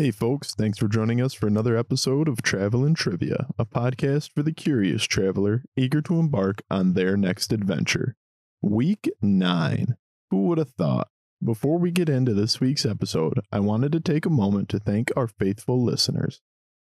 [0.00, 4.42] Hey, folks, thanks for joining us for another episode of Travelin' Trivia, a podcast for
[4.42, 8.16] the curious traveler eager to embark on their next adventure.
[8.62, 9.96] Week 9.
[10.30, 11.08] Who would have thought?
[11.44, 15.12] Before we get into this week's episode, I wanted to take a moment to thank
[15.14, 16.40] our faithful listeners.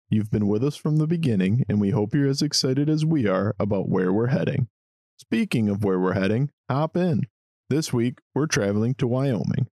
[0.08, 3.26] You've been with us from the beginning, and we hope you're as excited as we
[3.26, 4.68] are about where we're heading.
[5.18, 7.22] Speaking of where we're heading, hop in.
[7.70, 9.66] This week, we're traveling to Wyoming.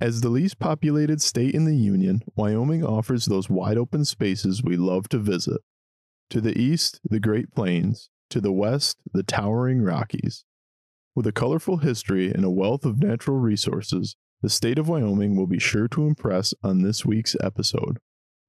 [0.00, 4.76] As the least populated state in the Union, Wyoming offers those wide open spaces we
[4.76, 5.60] love to visit.
[6.30, 10.44] To the east, the Great Plains, to the west, the towering Rockies.
[11.14, 15.46] With a colorful history and a wealth of natural resources, the state of Wyoming will
[15.46, 17.98] be sure to impress on this week's episode.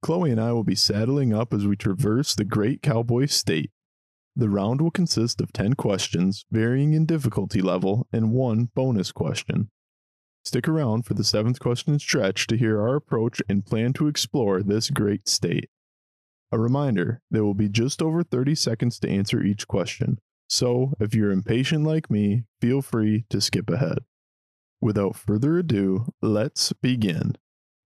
[0.03, 3.69] Chloee and I will be saddling up as we traverse the great cowboy state.
[4.35, 9.69] The round will consist of 10 questions, varying in difficulty level, and one bonus question.
[10.45, 14.61] Stick around for the seventh question stretch to hear our approach and plan to explore
[14.61, 15.69] this great state.
[16.51, 21.15] A reminder there will be just over 30 seconds to answer each question, so if
[21.15, 23.99] you're impatient like me, feel free to skip ahead.
[24.79, 27.35] Without further ado, let's begin.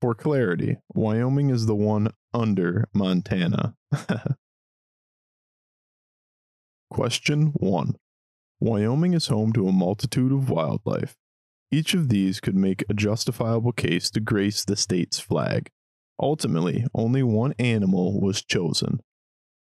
[0.02, 3.76] For clarity, Wyoming is the one under Montana.
[6.90, 7.96] Question 1
[8.60, 11.16] Wyoming is home to a multitude of wildlife.
[11.72, 15.70] Each of these could make a justifiable case to grace the state's flag.
[16.20, 19.02] Ultimately, only one animal was chosen.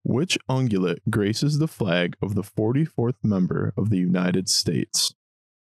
[0.03, 5.13] Which ungulate graces the flag of the 44th member of the United States?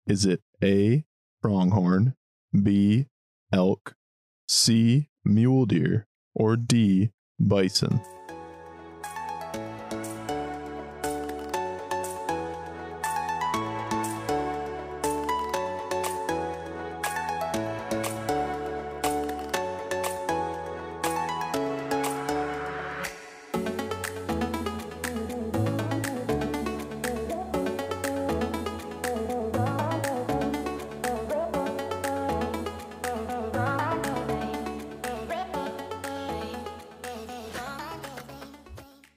[0.07, 1.05] Is it A.
[1.43, 2.15] Pronghorn,
[2.63, 3.07] B.
[3.53, 3.95] Elk,
[4.49, 5.09] C.
[5.25, 7.11] Mule deer, or D.
[7.41, 8.01] Bison?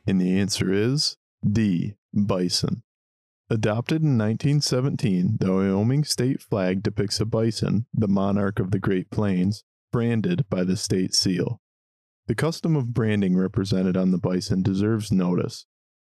[0.08, 1.96] And the answer is D.
[2.14, 2.84] Bison.
[3.50, 9.12] Adopted in 1917, the Wyoming state flag depicts a bison, the monarch of the Great
[9.12, 11.62] Plains, branded by the state seal.
[12.28, 15.68] The custom of branding represented on the bison deserves notice,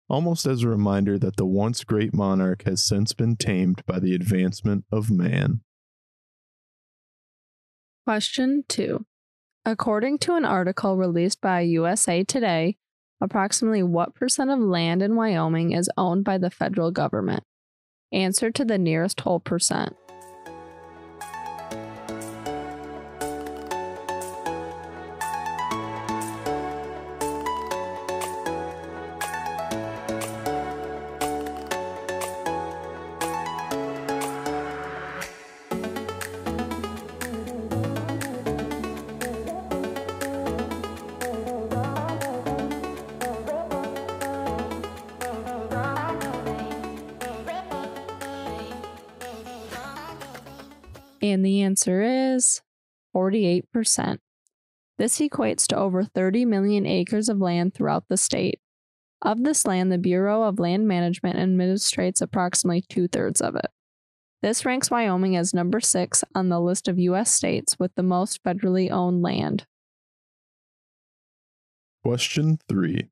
[0.08, 4.14] almost as a reminder that the once great monarch has since been tamed by the
[4.14, 5.62] advancement of man.
[8.06, 9.04] Question 2.
[9.64, 12.76] According to an article released by USA Today,
[13.20, 17.42] approximately what percent of land in Wyoming is owned by the federal government?
[18.12, 19.94] Answer to the nearest whole percent.
[51.24, 52.60] And the answer is
[53.16, 54.18] 48%.
[54.98, 58.60] This equates to over 30 million acres of land throughout the state.
[59.22, 63.68] Of this land, the Bureau of Land Management administrates approximately two thirds of it.
[64.42, 67.32] This ranks Wyoming as number six on the list of U.S.
[67.32, 69.64] states with the most federally owned land.
[72.04, 73.08] Question 3.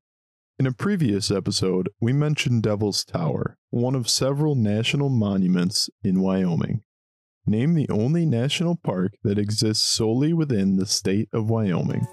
[0.59, 6.83] In a previous episode, we mentioned Devil's Tower, one of several national monuments in Wyoming.
[7.45, 12.07] Name the only national park that exists solely within the state of Wyoming.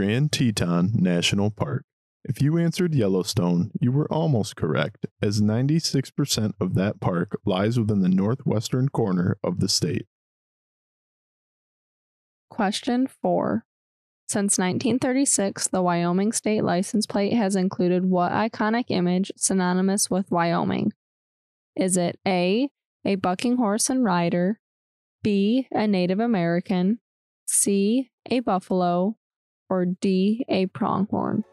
[0.00, 1.84] Grand Teton National Park.
[2.24, 8.00] If you answered Yellowstone, you were almost correct, as 96% of that park lies within
[8.00, 10.06] the northwestern corner of the state.
[12.48, 13.66] Question 4.
[14.26, 20.94] Since 1936, the Wyoming state license plate has included what iconic image synonymous with Wyoming?
[21.76, 22.70] Is it A,
[23.04, 24.60] a bucking horse and rider,
[25.22, 27.00] B, a Native American,
[27.46, 28.10] C.
[28.30, 29.16] A buffalo,
[29.70, 30.44] or D.
[30.48, 31.44] A pronghorn?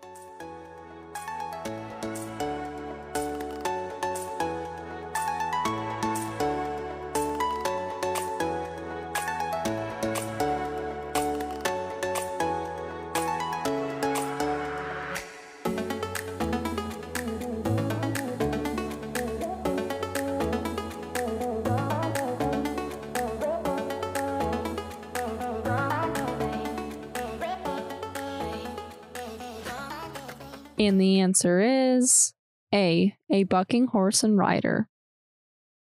[30.78, 32.34] And the answer is
[32.74, 33.16] A.
[33.30, 34.88] A bucking horse and rider.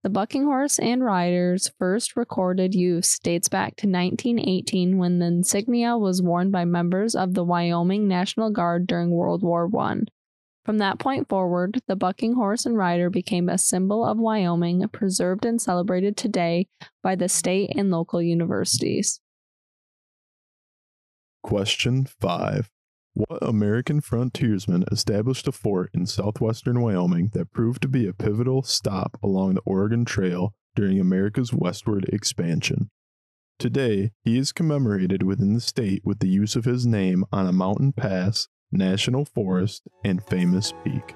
[0.03, 5.97] The bucking horse and rider's first recorded use dates back to 1918 when the insignia
[5.97, 10.01] was worn by members of the Wyoming National Guard during World War I.
[10.63, 15.45] From that point forward, the bucking horse and rider became a symbol of Wyoming, preserved
[15.45, 16.67] and celebrated today
[17.01, 19.19] by the state and local universities.
[21.43, 22.69] Question 5.
[23.17, 28.61] What American frontiersman established a fort in southwestern Wyoming that proved to be a pivotal
[28.61, 32.91] stop along the Oregon Trail during America's westward expansion?
[33.57, 37.51] Today, he is commemorated within the state with the use of his name on a
[37.51, 41.15] mountain pass, national forest, and famous peak.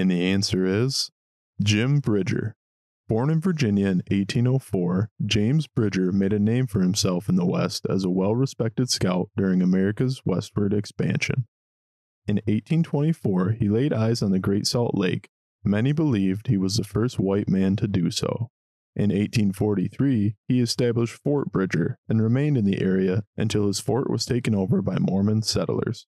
[0.00, 1.10] And the answer is
[1.62, 2.56] Jim Bridger.
[3.06, 7.84] Born in Virginia in 1804, James Bridger made a name for himself in the West
[7.86, 11.44] as a well respected scout during America's westward expansion.
[12.26, 15.28] In 1824, he laid eyes on the Great Salt Lake.
[15.62, 18.48] Many believed he was the first white man to do so.
[18.96, 24.24] In 1843, he established Fort Bridger and remained in the area until his fort was
[24.24, 26.06] taken over by Mormon settlers.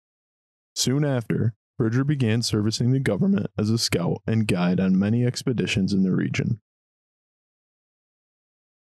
[0.74, 5.92] Soon after, Bridger began servicing the government as a scout and guide on many expeditions
[5.92, 6.60] in the region.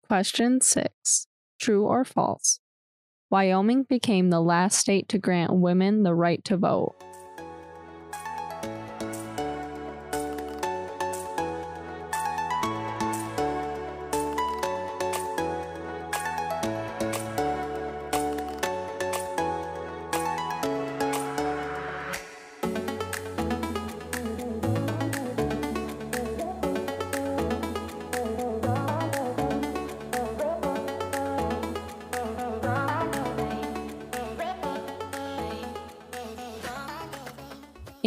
[0.07, 1.28] Question 6.
[1.60, 2.62] True or false?
[3.30, 6.95] Wyoming became the last state to grant women the right to vote.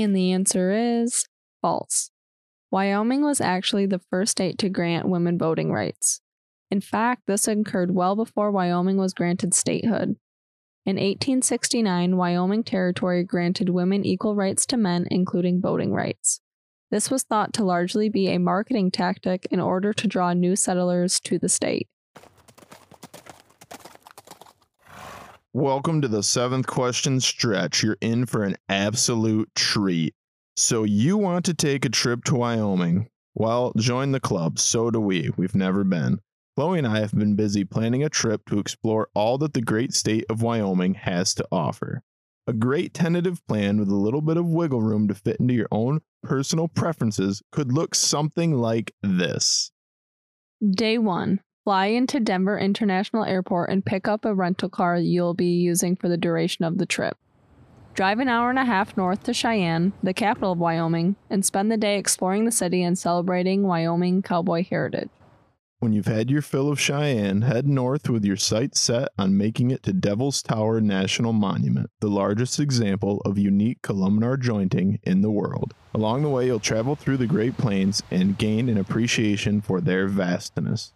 [0.03, 1.27] And the answer is
[1.61, 2.11] false.
[2.71, 6.21] Wyoming was actually the first state to grant women voting rights.
[6.71, 10.17] In fact, this occurred well before Wyoming was granted statehood.
[10.87, 16.41] In 1869, Wyoming Territory granted women equal rights to men, including voting rights.
[16.91, 21.21] This was thought to largely be a marketing tactic in order to draw new settlers
[21.21, 21.89] to the state.
[25.53, 27.83] Welcome to the seventh question stretch.
[27.83, 30.15] You're in for an absolute treat.
[30.57, 33.09] So, you want to take a trip to Wyoming?
[33.35, 34.61] Well, join the club.
[34.61, 35.31] So do we.
[35.37, 36.21] We've never been.
[36.57, 39.93] Chloee and I have been busy planning a trip to explore all that the great
[39.93, 42.05] state of Wyoming has to offer.
[42.47, 45.69] A great tentative plan with a little bit of wiggle room to fit into your
[45.73, 49.73] own personal preferences could look something like this.
[50.77, 55.53] Day 1 Fly into Denver International Airport and pick up a rental car you'll be
[55.53, 57.17] using for the duration of the trip.
[57.95, 61.71] Drive an hour and a half north to Cheyenne, the capital of Wyoming, and spend
[61.71, 65.11] the day exploring the city and celebrating Wyoming cowboy heritage.
[65.79, 69.71] When you've had your fill of Cheyenne, head north with your sights set on making
[69.71, 75.31] it to Devil's Tower National Monument, the largest example of unique columnar jointing in the
[75.31, 75.73] world.
[75.95, 80.09] Along the way, you'll travel through the Great Plains and gain an appreciation for their
[80.09, 80.95] vastness.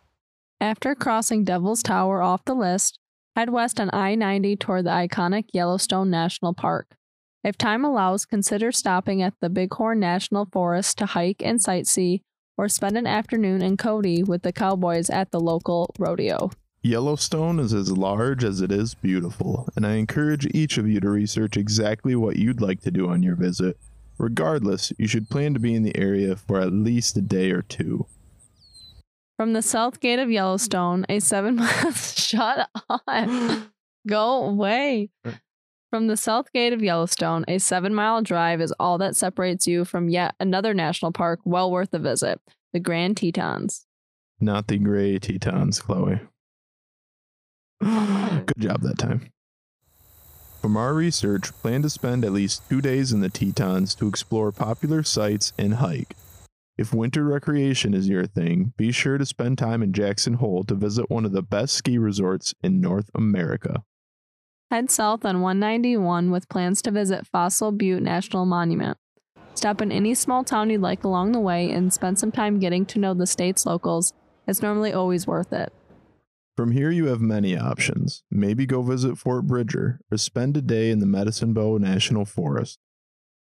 [0.61, 2.99] After crossing Devil's Tower off the list,
[3.37, 6.97] head west on I 90 toward the iconic Yellowstone National Park.
[7.43, 12.23] If time allows, consider stopping at the Bighorn National Forest to hike and sightsee
[12.57, 16.51] or spend an afternoon in Cody with the cowboys at the local rodeo.
[16.83, 21.11] Yellowstone is as large as it is beautiful, and I encourage each of you to
[21.11, 23.77] research exactly what you'd like to do on your visit.
[24.19, 27.63] Regardless, you should plan to be in the area for at least a day or
[27.63, 28.07] two.
[29.37, 33.71] From the south gate of Yellowstone, a seven mile shut on.
[34.07, 35.11] Go away.
[35.25, 35.33] Uh.
[35.91, 39.85] From the south gate of Yellowstone, a seven mile drive is all that separates you
[39.85, 42.41] from yet another national park well worth a visit
[42.73, 43.87] the Grand Tetons.
[44.41, 46.21] Not the gray Tetons, Chloee.
[48.47, 49.31] Good job that time.
[50.61, 54.51] From our research, plan to spend at least two days in the Tetons to explore
[54.51, 56.17] popular sites and hike.
[56.77, 60.75] If winter recreation is your thing, be sure to spend time in Jackson Hole to
[60.75, 63.85] visit one of the best ski resorts in North America.
[64.73, 68.99] Head south on 191 with plans to visit Fossil Butte National Monument.
[69.55, 72.85] Stop in any small town you'd like along the way and spend some time getting
[72.87, 74.13] to know the state's locals.
[74.49, 75.73] It's normally always worth it.
[76.57, 78.25] From here, you have many options.
[78.33, 82.81] Maybe go visit Fort Bridger or spend a day in the Medicine Bow National Forest.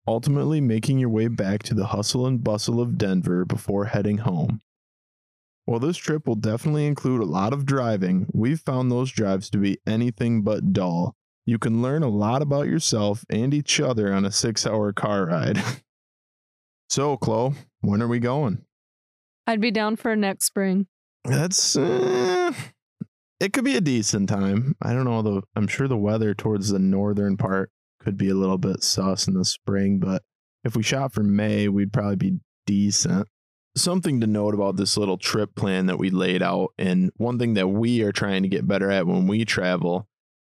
[0.08, 4.62] Ultimately, making your way back to the hustle and bustle of Denver before heading home.
[5.66, 9.58] While this trip will definitely include a lot of driving, we've found those drives to
[9.58, 11.16] be anything but dull.
[11.44, 15.26] You can learn a lot about yourself and each other on a six hour car
[15.26, 15.62] ride.
[16.90, 18.64] so, Chloee, when are we going?
[19.48, 20.86] I'd be down for next spring.
[21.24, 22.54] That's uh,
[23.40, 24.76] it could be a decent time.
[24.82, 27.72] I don't know the I'm sure the weather towards the northern part
[28.06, 30.22] could be a little bit sus in the spring, but
[30.64, 33.28] if we shot for May, we'd probably be decent.
[33.76, 37.56] Something to note about this little trip plan that we laid out, and one thing
[37.56, 40.08] that we are trying to get better at when we travel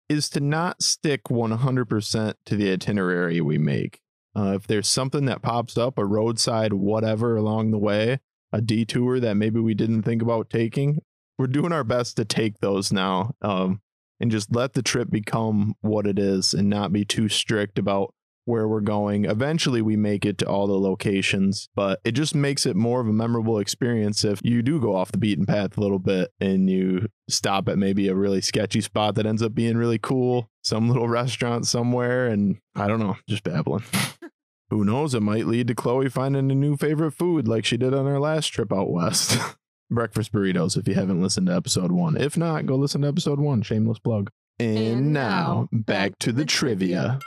[0.09, 4.01] is to not stick 100% to the itinerary we make.
[4.37, 8.21] Uh, if there's something that pops up, a roadside whatever along the way,
[8.53, 11.01] a detour that maybe we didn't think about taking,
[11.39, 13.81] we're doing our best to take those now um,
[14.21, 18.15] and just let the trip become what it is and not be too strict about
[18.49, 19.27] where we're going.
[19.27, 23.07] Eventually, we make it to all the locations, but it just makes it more of
[23.07, 26.71] a memorable experience if you do go off the beaten path a little bit and
[26.71, 30.89] you stop at maybe a really sketchy spot that ends up being really cool, some
[30.89, 33.85] little restaurant somewhere, and I don't know, just babbling.
[34.71, 35.15] Who knows?
[35.15, 38.19] It might lead to Chloee finding a new favorite food like she did on her
[38.19, 39.39] last trip out west.
[39.91, 42.17] Breakfast burritos, if you haven't listened to episode one.
[42.17, 43.63] If not, go listen to episode one.
[43.63, 44.31] Shameless plug.
[44.59, 47.21] And, And now, back to the trivia.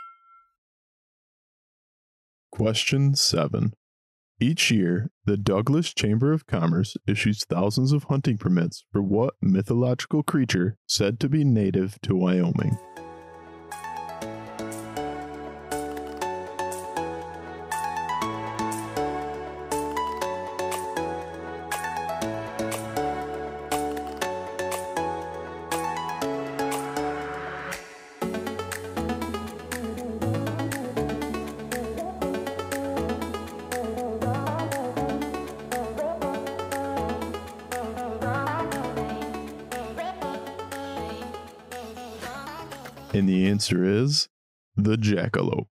[2.52, 3.74] Question 7.
[4.40, 10.24] Each year, the Douglas Chamber of Commerce issues thousands of hunting permits for what mythological
[10.24, 12.78] creature said to be native to Wyoming?
[43.14, 44.30] And the answer is
[44.76, 45.68] the jackalope.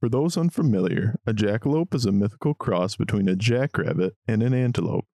[0.00, 5.06] For those unfamiliar, a jackalope is a mythical cross between a jackrabbit and an antelope.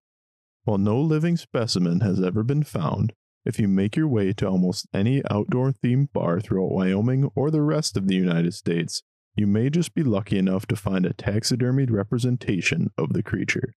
[0.65, 3.13] While no living specimen has ever been found,
[3.45, 7.61] if you make your way to almost any outdoor themed bar throughout Wyoming or the
[7.61, 9.01] rest of the United States,
[9.35, 13.73] you may just be lucky enough to find a taxidermied representation of the creature.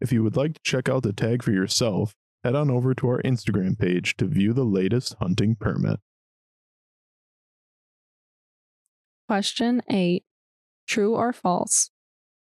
[0.00, 3.06] If you would like to check out the tag for yourself, head on over to
[3.08, 6.00] our Instagram page to view the latest hunting permit.
[9.30, 10.24] Question 8
[10.88, 11.92] True or false?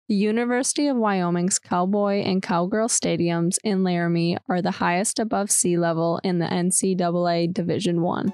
[0.06, 5.78] The University of Wyoming's Cowboy and Cowgirl Stadiums in Laramie are the highest above sea
[5.78, 8.30] level in the NCAA Division 1.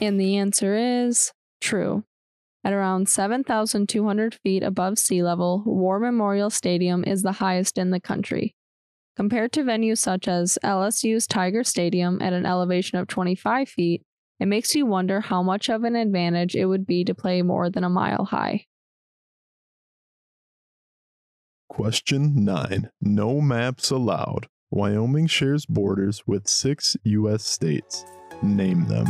[0.00, 2.04] And the answer is true.
[2.64, 8.00] At around 7,200 feet above sea level, War Memorial Stadium is the highest in the
[8.00, 8.54] country.
[9.16, 14.02] Compared to venues such as LSU's Tiger Stadium at an elevation of 25 feet,
[14.38, 17.68] it makes you wonder how much of an advantage it would be to play more
[17.68, 18.66] than a mile high.
[21.68, 22.90] Question 9.
[23.00, 24.46] No maps allowed.
[24.70, 27.44] Wyoming shares borders with six U.S.
[27.44, 28.04] states.
[28.42, 29.06] Name them.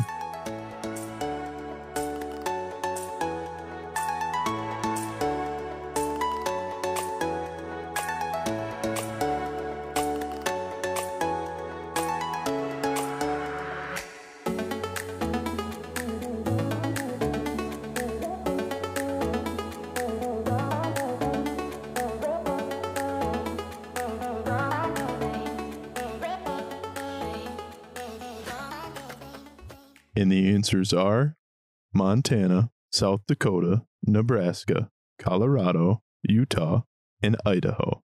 [30.19, 31.37] And the answers are
[31.95, 36.81] Montana, South Dakota, Nebraska, Colorado, Utah,
[37.23, 38.03] and Idaho.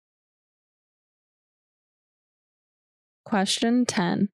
[3.24, 4.28] Question 10.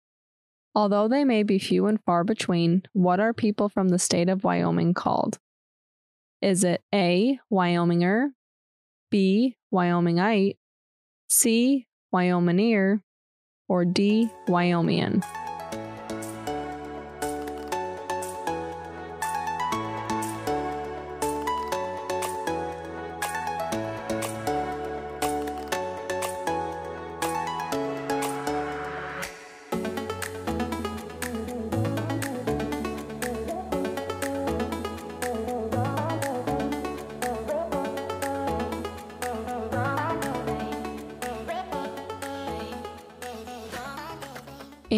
[0.73, 4.43] Although they may be few and far between, what are people from the state of
[4.43, 5.37] Wyoming called?
[6.41, 7.39] Is it A.
[7.53, 8.29] Wyominger,
[9.11, 9.55] B.
[9.71, 10.57] Wyomingite,
[11.27, 11.85] C.
[12.11, 13.01] Wyominger,
[13.69, 14.31] or D.
[14.47, 15.23] Wyomian?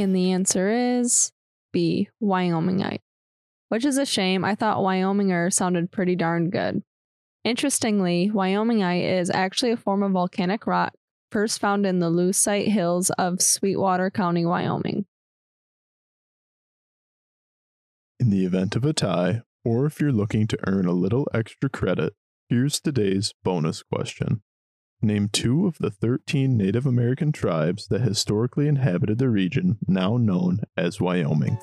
[0.01, 1.32] And the answer is
[1.74, 2.10] B.
[2.22, 3.01] Wyomingite,
[3.68, 4.46] which is a shame.
[4.46, 6.84] I thought Wyominger sounded pretty darn good.
[7.44, 10.94] Interestingly, Wyomingite is actually a form of volcanic rock
[11.32, 15.06] first found in the Leucite Hills of Sweetwater County, Wyoming.
[18.20, 21.70] In the event of a tie, or if you're looking to earn a little extra
[21.70, 22.13] credit,
[22.50, 24.41] here's today's bonus question.
[25.01, 30.60] Name two of the 13 Native American tribes that historically inhabited the region now known
[30.75, 31.58] as Wyoming.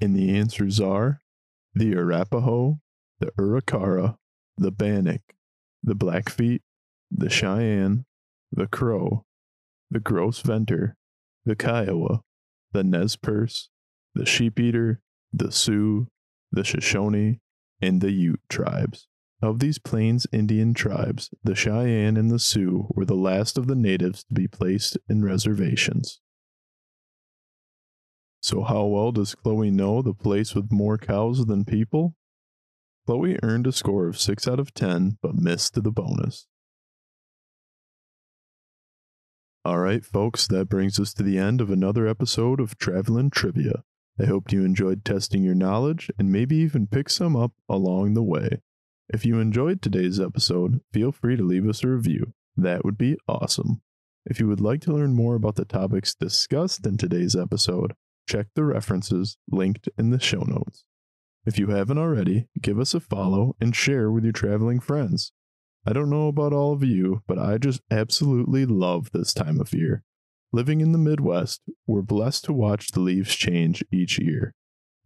[0.00, 1.20] And the answers are
[1.74, 2.80] the Arapaho,
[3.18, 4.16] the Arikara,
[4.56, 5.22] the Bannock,
[5.82, 6.62] the Blackfeet,
[7.10, 8.06] the Cheyenne,
[8.50, 9.24] the Crow,
[9.90, 10.96] the Gros Ventre,
[11.44, 12.22] the Kiowa,
[12.72, 13.68] the Nez Perce,
[14.14, 15.00] the Sheep Eater,
[15.32, 16.08] the Sioux,
[16.50, 17.40] the Shoshone,
[17.80, 19.06] and the Ute tribes.
[19.42, 23.74] Of these Plains Indian tribes, the Cheyenne and the Sioux were the last of the
[23.74, 26.20] natives to be placed in reservations.
[28.42, 32.14] So, how well does Chloee know the place with more cows than people?
[33.06, 36.46] Chloee earned a score of 6 out of 10, but missed the bonus.
[39.66, 43.84] Alright, folks, that brings us to the end of another episode of Travelin' Trivia.
[44.18, 48.22] I hope you enjoyed testing your knowledge and maybe even pick some up along the
[48.22, 48.62] way.
[49.12, 52.32] If you enjoyed today's episode, feel free to leave us a review.
[52.56, 53.82] That would be awesome.
[54.24, 57.94] If you would like to learn more about the topics discussed in today's episode,
[58.30, 60.84] check the references linked in the show notes.
[61.44, 65.32] If you haven't already, give us a follow and share with your traveling friends.
[65.84, 69.74] I don't know about all of you, but I just absolutely love this time of
[69.74, 70.04] year.
[70.52, 74.54] Living in the Midwest, we're blessed to watch the leaves change each year.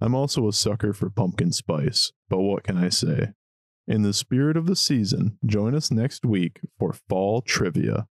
[0.03, 3.29] I'm also a sucker for pumpkin spice, but what can I say?
[3.87, 8.07] In the spirit of the season, join us next week for fall trivia.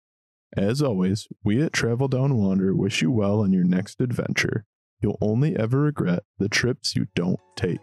[0.57, 4.65] As always, we at Travel Down Wander wish you well on your next adventure.
[5.03, 7.81] You'll only ever regret the trips you don't take.